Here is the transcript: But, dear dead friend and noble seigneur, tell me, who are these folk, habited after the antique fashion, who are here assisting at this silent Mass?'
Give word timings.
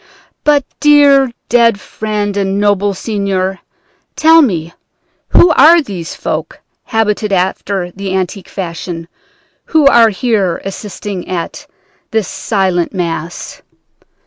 But, 0.43 0.65
dear 0.79 1.29
dead 1.47 1.79
friend 1.79 2.35
and 2.35 2.59
noble 2.59 2.95
seigneur, 2.95 3.59
tell 4.15 4.41
me, 4.41 4.73
who 5.29 5.51
are 5.51 5.79
these 5.79 6.15
folk, 6.15 6.59
habited 6.85 7.31
after 7.31 7.91
the 7.91 8.15
antique 8.15 8.49
fashion, 8.49 9.07
who 9.65 9.85
are 9.85 10.09
here 10.09 10.59
assisting 10.65 11.27
at 11.27 11.67
this 12.09 12.27
silent 12.27 12.95
Mass?' 12.95 13.61